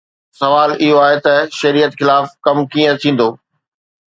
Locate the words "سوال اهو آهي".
0.39-1.17